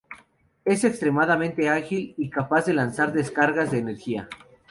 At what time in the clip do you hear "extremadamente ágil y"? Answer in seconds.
0.83-2.31